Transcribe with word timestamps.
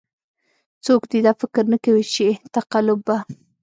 څوک 0.85 1.01
دې 1.11 1.19
دا 1.27 1.33
فکر 1.41 1.63
نه 1.73 1.77
کوي 1.85 2.05
چې 2.13 2.27
تقلب 2.55 2.99
به. 3.07 3.17